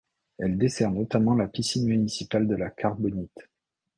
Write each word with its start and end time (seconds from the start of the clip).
Elle 0.39 0.57
dessert 0.57 0.89
notamment 0.89 1.35
la 1.35 1.47
piscine 1.47 1.85
municipale 1.87 2.47
de 2.47 2.55
la 2.55 2.71
Carbonite. 2.71 3.49